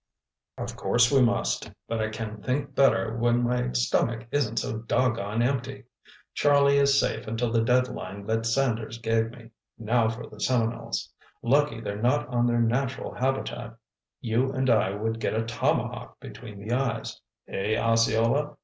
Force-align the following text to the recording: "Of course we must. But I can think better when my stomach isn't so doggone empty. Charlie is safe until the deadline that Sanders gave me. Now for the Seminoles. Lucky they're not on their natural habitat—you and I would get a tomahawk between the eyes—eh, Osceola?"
"Of 0.57 0.75
course 0.75 1.11
we 1.11 1.21
must. 1.21 1.71
But 1.87 2.01
I 2.01 2.09
can 2.09 2.41
think 2.41 2.73
better 2.73 3.15
when 3.15 3.43
my 3.43 3.71
stomach 3.73 4.25
isn't 4.31 4.57
so 4.57 4.77
doggone 4.79 5.43
empty. 5.43 5.83
Charlie 6.33 6.77
is 6.79 6.99
safe 6.99 7.27
until 7.27 7.51
the 7.51 7.61
deadline 7.63 8.25
that 8.25 8.47
Sanders 8.47 8.97
gave 8.97 9.29
me. 9.29 9.51
Now 9.77 10.09
for 10.09 10.25
the 10.25 10.39
Seminoles. 10.39 11.11
Lucky 11.43 11.81
they're 11.81 12.01
not 12.01 12.27
on 12.29 12.47
their 12.47 12.61
natural 12.61 13.13
habitat—you 13.13 14.51
and 14.51 14.71
I 14.71 14.89
would 14.95 15.19
get 15.19 15.35
a 15.35 15.43
tomahawk 15.45 16.19
between 16.19 16.57
the 16.59 16.73
eyes—eh, 16.75 17.77
Osceola?" 17.79 18.57